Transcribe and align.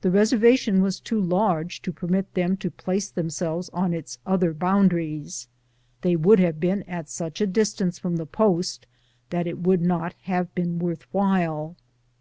The 0.00 0.10
reservation 0.10 0.82
was 0.82 0.98
too 0.98 1.20
large 1.20 1.80
to 1.82 1.92
per 1.92 2.08
mit 2.08 2.34
them 2.34 2.56
to 2.56 2.72
place 2.72 3.08
themselves 3.08 3.68
on 3.72 3.94
its 3.94 4.18
other 4.26 4.52
boundaries; 4.52 5.46
they 6.02 6.16
would 6.16 6.40
have 6.40 6.58
been 6.58 6.82
at 6.88 7.08
such 7.08 7.40
a 7.40 7.46
distance 7.46 7.96
from 7.96 8.16
the 8.16 8.26
post 8.26 8.88
that 9.30 9.46
it 9.46 9.60
would 9.60 9.80
not 9.80 10.14
have 10.22 10.52
been 10.56 10.80
worth 10.80 11.06
while. 11.14 11.76